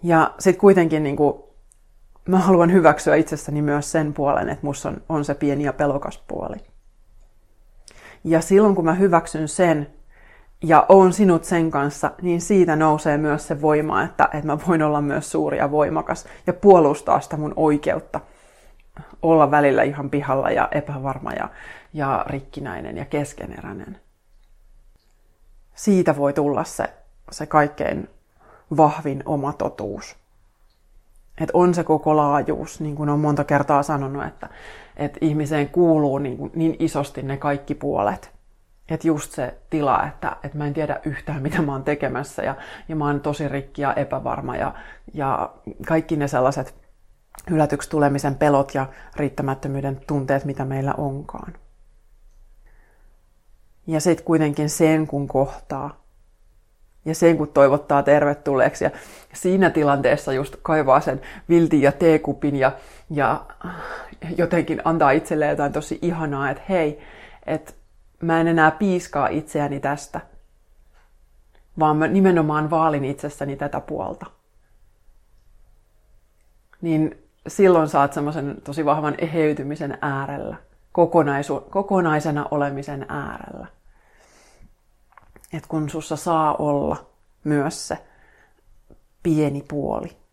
[0.03, 1.43] Ja sitten kuitenkin niin kuin,
[2.25, 6.23] mä haluan hyväksyä itsessäni myös sen puolen, että musta on, on se pieni ja pelokas
[6.27, 6.57] puoli.
[8.23, 9.94] Ja silloin kun mä hyväksyn sen
[10.63, 14.83] ja oon sinut sen kanssa, niin siitä nousee myös se voima, että, että mä voin
[14.83, 18.19] olla myös suuri ja voimakas ja puolustaa sitä mun oikeutta
[19.21, 21.49] olla välillä ihan pihalla ja epävarma ja,
[21.93, 23.99] ja rikkinäinen ja keskeneräinen
[25.75, 26.93] siitä voi tulla se,
[27.31, 28.09] se kaikkein
[28.77, 30.15] vahvin oma totuus.
[31.41, 34.49] Et on se koko laajuus, niin kuin on monta kertaa sanonut, että,
[34.97, 38.34] että ihmiseen kuuluu niin, niin isosti ne kaikki puolet.
[38.89, 42.55] Että just se tila, että, että mä en tiedä yhtään mitä mä oon tekemässä ja,
[42.89, 44.73] ja mä oon tosi rikki ja epävarma ja,
[45.13, 45.53] ja
[45.87, 46.75] kaikki ne sellaiset
[47.49, 51.53] hylätyksi tulemisen pelot ja riittämättömyyden tunteet, mitä meillä onkaan.
[53.87, 56.05] Ja sitten kuitenkin sen kun kohtaa.
[57.05, 58.83] Ja sen kun toivottaa tervetulleeksi.
[58.83, 58.91] Ja
[59.33, 62.71] siinä tilanteessa just kaivaa sen viltin ja teekupin ja,
[63.09, 63.45] ja
[64.37, 67.01] jotenkin antaa itselleen jotain tosi ihanaa, että hei,
[67.45, 67.73] että
[68.21, 70.21] mä en enää piiskaa itseäni tästä,
[71.79, 74.25] vaan mä nimenomaan vaalin itsessäni tätä puolta.
[76.81, 80.55] Niin silloin saat semmoisen tosi vahvan eheytymisen äärellä
[80.91, 83.67] kokonaisu- kokonaisena olemisen äärellä.
[85.53, 87.05] Että kun sussa saa olla
[87.43, 87.97] myös se
[89.23, 90.24] pieni puoli.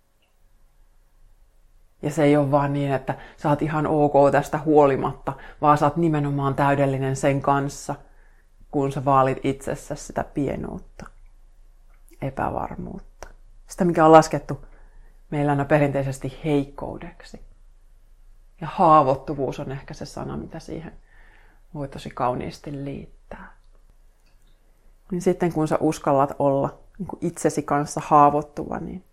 [2.03, 5.87] Ja se ei ole vaan niin, että sä oot ihan ok tästä huolimatta, vaan sä
[5.87, 7.95] oot nimenomaan täydellinen sen kanssa,
[8.71, 11.07] kun sä vaalit itsessä sitä pienuutta,
[12.23, 13.29] epävarmuutta,
[13.67, 14.65] Sitä, mikä on laskettu
[15.31, 17.41] meillä aina perinteisesti heikkoudeksi.
[18.61, 20.93] Ja haavoittuvuus on ehkä se sana, mitä siihen
[21.75, 23.57] voi tosi kauniisti liittää.
[25.11, 29.05] Niin sitten kun sä uskallat olla niin itsesi kanssa haavoittuva, niin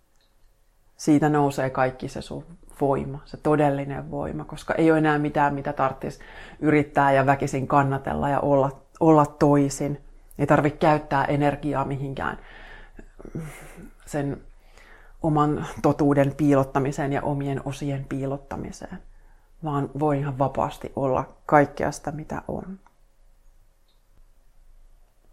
[0.98, 2.46] siitä nousee kaikki se sun
[2.82, 6.20] voima, se todellinen voima, koska ei ole enää mitään, mitä tarvitsisi
[6.60, 10.02] yrittää ja väkisin kannatella ja olla, olla toisin.
[10.40, 12.38] Ei tarvitse käyttää energiaa mihinkään
[14.06, 14.42] sen
[15.22, 18.98] oman totuuden piilottamiseen ja omien osien piilottamiseen,
[19.64, 22.80] vaan voi ihan vapaasti olla kaikkea sitä, mitä on.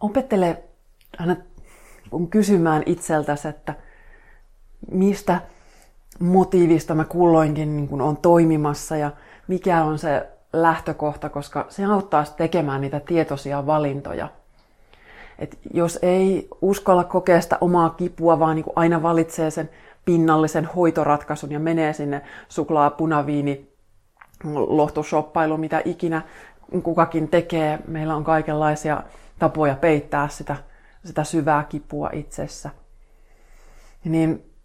[0.00, 0.62] Opettele
[1.18, 1.36] aina
[2.30, 3.74] kysymään itseltäsi, että
[4.90, 5.40] mistä
[6.20, 9.10] motiivista mä kulloinkin niin kuin on toimimassa ja
[9.48, 14.28] mikä on se lähtökohta, koska se auttaa tekemään niitä tietoisia valintoja.
[15.38, 19.70] Et jos ei uskalla kokea sitä omaa kipua, vaan niin aina valitsee sen
[20.04, 23.70] pinnallisen hoitoratkaisun ja menee sinne suklaa, punaviini,
[24.54, 26.22] lohtushoppailu, mitä ikinä
[26.82, 27.78] kukakin tekee.
[27.88, 29.02] Meillä on kaikenlaisia
[29.38, 30.56] tapoja peittää sitä,
[31.04, 32.70] sitä syvää kipua itsessä.
[34.04, 34.55] Niin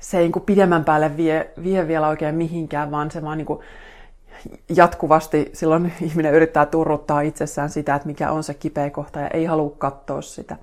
[0.00, 3.60] se ei niin pidemmän päälle vie, vie vielä oikein mihinkään, vaan se vaan niin kuin
[4.76, 9.44] jatkuvasti silloin ihminen yrittää turruttaa itsessään sitä, että mikä on se kipeä kohta ja ei
[9.44, 10.56] halua katsoa sitä.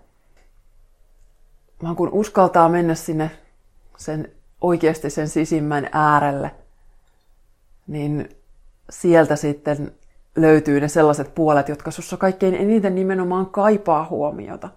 [1.83, 3.31] Vaan kun uskaltaa mennä sinne
[3.97, 6.51] sen oikeasti sen sisimmän äärelle,
[7.87, 8.29] niin
[8.89, 9.91] sieltä sitten
[10.35, 14.69] löytyy ne sellaiset puolet, jotka sussa kaikkein eniten nimenomaan kaipaa huomiota.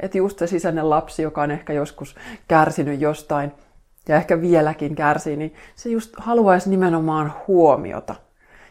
[0.00, 2.16] Että just se sisäinen lapsi, joka on ehkä joskus
[2.48, 3.52] kärsinyt jostain
[4.08, 8.14] ja ehkä vieläkin kärsii, niin se just haluaisi nimenomaan huomiota.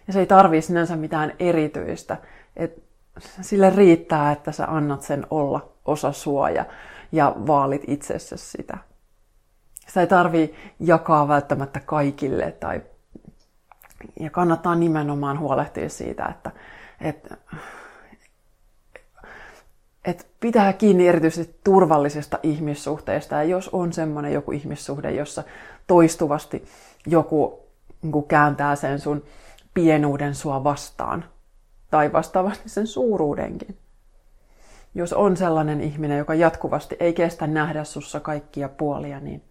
[0.07, 2.17] Ja se ei tarvii sinänsä mitään erityistä.
[2.55, 2.83] Et
[3.41, 6.65] sille riittää, että sä annat sen olla osa suoja
[7.11, 8.77] ja vaalit itsessä sitä.
[9.87, 12.81] Sitä ei tarvii jakaa välttämättä kaikille tai
[14.19, 16.51] ja kannattaa nimenomaan huolehtia siitä, että,
[17.01, 17.37] että,
[20.05, 23.35] että pitää kiinni erityisesti turvallisesta ihmissuhteesta.
[23.35, 25.43] Ja jos on semmoinen joku ihmissuhde, jossa
[25.87, 26.65] toistuvasti
[27.07, 27.59] joku
[28.01, 29.23] niin kääntää sen sun
[29.73, 31.25] pienuuden sua vastaan,
[31.91, 33.77] tai vastaavasti sen suuruudenkin.
[34.95, 39.43] Jos on sellainen ihminen, joka jatkuvasti ei kestä nähdä sussa kaikkia puolia, niin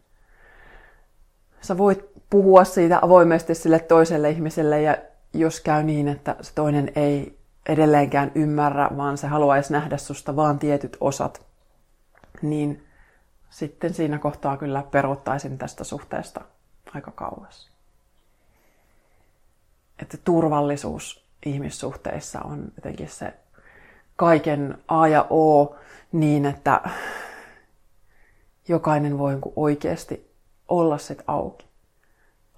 [1.60, 4.96] sä voit puhua siitä avoimesti sille toiselle ihmiselle ja
[5.34, 7.38] jos käy niin, että se toinen ei
[7.68, 11.46] edelleenkään ymmärrä, vaan se haluaisi nähdä susta vaan tietyt osat,
[12.42, 12.86] niin
[13.50, 16.40] sitten siinä kohtaa kyllä peruuttaisin tästä suhteesta
[16.94, 17.70] aika kauas.
[19.98, 23.34] Että turvallisuus ihmissuhteissa on jotenkin se
[24.16, 25.76] kaiken A ja O
[26.12, 26.80] niin, että
[28.68, 30.32] jokainen voi oikeasti
[30.68, 31.66] olla sit auki,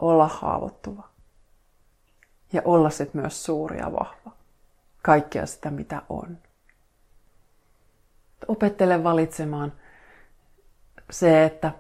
[0.01, 1.09] olla haavoittuva
[2.53, 4.34] ja olla sit myös suuri ja vahva.
[5.05, 6.39] Kaikkea sitä, mitä on.
[8.49, 9.73] Opettele valitsemaan
[11.11, 11.73] se, että,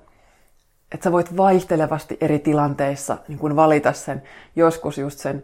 [0.93, 4.23] että sä voit vaihtelevasti eri tilanteissa niin kun valita sen,
[4.57, 5.43] joskus just sen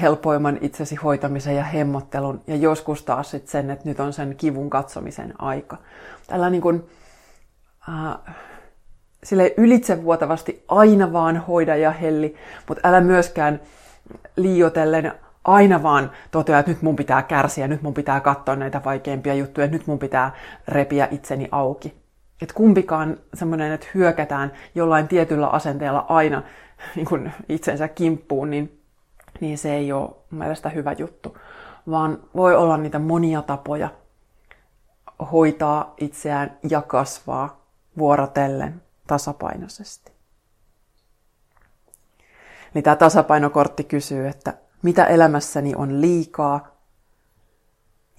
[0.00, 4.70] helpoimman itsesi hoitamisen ja hemmottelun, ja joskus taas sit sen, että nyt on sen kivun
[4.70, 5.76] katsomisen aika.
[6.26, 6.86] Tällä niin kun,
[7.88, 8.34] äh,
[9.24, 12.36] sille ylitsevuotavasti aina vaan hoida ja helli,
[12.68, 13.60] mutta älä myöskään
[14.36, 15.12] liiotellen
[15.44, 19.66] aina vaan totea, että nyt mun pitää kärsiä, nyt mun pitää katsoa näitä vaikeimpia juttuja,
[19.66, 20.32] nyt mun pitää
[20.68, 22.00] repiä itseni auki.
[22.42, 26.42] Että kumpikaan semmoinen, että hyökätään jollain tietyllä asenteella aina
[26.96, 28.82] niin kuin itsensä kimppuun, niin,
[29.40, 31.38] niin se ei ole mun mielestä hyvä juttu.
[31.90, 33.88] Vaan voi olla niitä monia tapoja
[35.32, 37.66] hoitaa itseään ja kasvaa
[37.98, 40.12] vuorotellen tasapainoisesti.
[42.74, 46.76] Eli tämä tasapainokortti kysyy, että mitä elämässäni on liikaa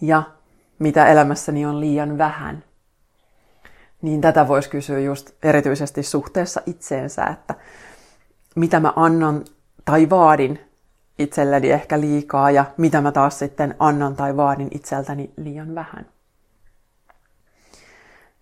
[0.02, 0.24] ja
[0.80, 2.64] mitä elämässäni on liian vähän.
[4.02, 7.56] Niin tätä voisi kysyä just erityisesti suhteessa itseensä, että
[8.56, 9.46] mitä mä annan
[9.86, 10.60] tai vaadin
[11.20, 16.06] itselleni ehkä liikaa ja mitä mä taas sitten annan tai vaadin itseltäni liian vähän.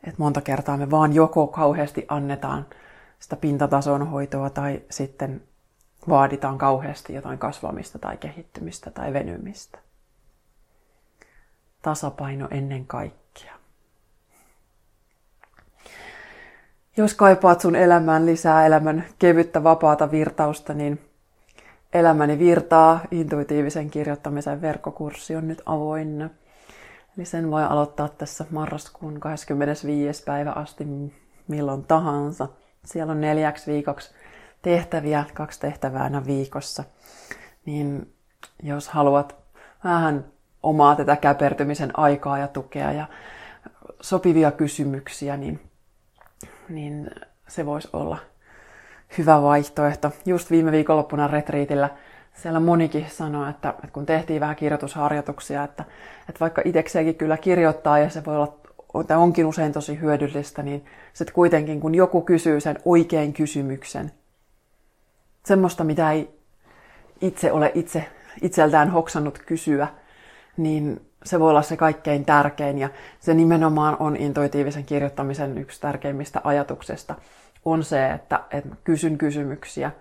[0.03, 2.65] Et monta kertaa me vaan joko kauheasti annetaan
[3.19, 5.41] sitä pintatason hoitoa tai sitten
[6.09, 9.79] vaaditaan kauheasti jotain kasvamista tai kehittymistä tai venymistä.
[11.81, 13.53] Tasapaino ennen kaikkea.
[16.97, 21.09] Jos kaipaat sun elämään lisää elämän kevyttä vapaata virtausta, niin
[21.93, 26.29] Elämäni virtaa intuitiivisen kirjoittamisen verkkokurssi on nyt avoinna.
[27.17, 30.23] Eli sen voi aloittaa tässä marraskuun 25.
[30.23, 30.85] päivä asti
[31.47, 32.47] milloin tahansa.
[32.85, 34.11] Siellä on neljäksi viikoksi
[34.61, 36.83] tehtäviä, kaksi tehtävää aina viikossa.
[37.65, 38.13] Niin
[38.63, 39.35] jos haluat
[39.83, 40.25] vähän
[40.63, 43.05] omaa tätä käpertymisen aikaa ja tukea ja
[44.01, 45.59] sopivia kysymyksiä, niin,
[46.69, 47.11] niin
[47.47, 48.17] se voisi olla
[49.17, 50.11] hyvä vaihtoehto.
[50.25, 51.89] Just viime viikonloppuna retriitillä
[52.33, 55.83] siellä monikin sanoi, että, että kun tehtiin vähän kirjoitusharjoituksia, että,
[56.29, 58.57] että vaikka itsekseenkin kyllä kirjoittaa ja se voi olla,
[59.17, 64.11] onkin usein tosi hyödyllistä, niin sitten kuitenkin kun joku kysyy sen oikein kysymyksen,
[65.45, 66.39] semmoista mitä ei
[67.21, 68.05] itse ole itse,
[68.41, 69.87] itseltään hoksannut kysyä,
[70.57, 72.77] niin se voi olla se kaikkein tärkein.
[72.77, 77.15] Ja se nimenomaan on intuitiivisen kirjoittamisen yksi tärkeimmistä ajatuksesta
[77.65, 79.91] on se, että, että kysyn kysymyksiä.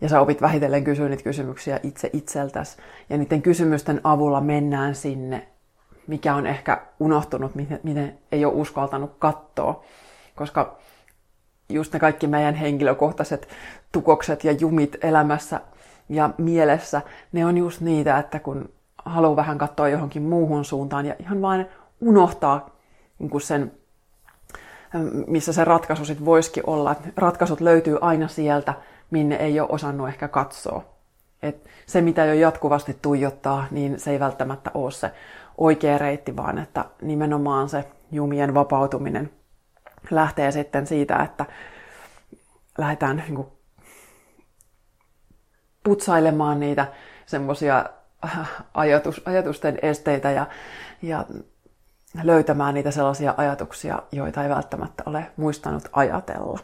[0.00, 2.76] Ja sä opit vähitellen kysyä niitä kysymyksiä itse itseltäsi.
[3.10, 5.48] Ja niiden kysymysten avulla mennään sinne,
[6.06, 9.84] mikä on ehkä unohtunut, miten ei ole uskaltanut katsoa,
[10.34, 10.78] koska
[11.68, 13.48] just ne kaikki meidän henkilökohtaiset
[13.92, 15.60] tukokset ja jumit elämässä
[16.08, 17.02] ja mielessä,
[17.32, 18.68] ne on just niitä, että kun
[19.04, 21.66] haluaa vähän katsoa johonkin muuhun suuntaan ja ihan vain
[22.00, 22.70] unohtaa
[23.18, 23.72] niin sen,
[25.26, 26.96] missä se ratkaisu sitten voisikin olla.
[27.16, 28.74] Ratkaisut löytyy aina sieltä,
[29.10, 30.84] minne ei ole osannut ehkä katsoa.
[31.42, 35.10] Et se, mitä jo jatkuvasti tuijottaa, niin se ei välttämättä ole se
[35.58, 39.30] oikea reitti, vaan että nimenomaan se jumien vapautuminen
[40.10, 41.46] lähtee sitten siitä, että
[42.78, 43.48] lähdetään niin kuin
[45.84, 46.92] putsailemaan niitä
[47.26, 47.84] semmoisia
[48.74, 50.46] ajatus, ajatusten esteitä ja,
[51.02, 51.24] ja
[52.22, 56.58] löytämään niitä sellaisia ajatuksia, joita ei välttämättä ole muistanut ajatella.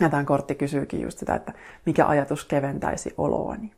[0.00, 1.52] Ja tämä kortti kysyykin just sitä, että
[1.86, 3.74] mikä ajatus keventäisi oloani.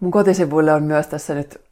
[0.00, 1.69] Mun kotisivuille on myös tässä nyt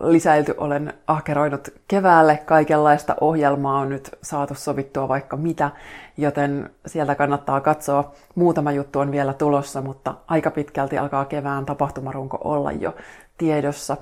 [0.00, 2.36] lisäilty, olen ahkeroinut keväälle.
[2.36, 5.70] Kaikenlaista ohjelmaa on nyt saatu sovittua vaikka mitä,
[6.16, 8.12] joten sieltä kannattaa katsoa.
[8.34, 12.94] Muutama juttu on vielä tulossa, mutta aika pitkälti alkaa kevään tapahtumarunko olla jo
[13.38, 13.96] tiedossa.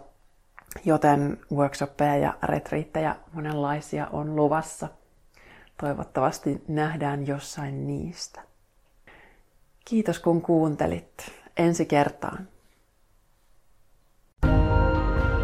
[0.85, 4.89] Joten workshoppeja ja retriittejä monenlaisia on luvassa.
[5.81, 8.41] Toivottavasti nähdään jossain niistä.
[9.85, 11.33] Kiitos kun kuuntelit.
[11.57, 12.49] Ensi kertaan.